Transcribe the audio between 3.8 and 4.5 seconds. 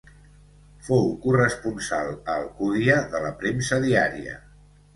diària.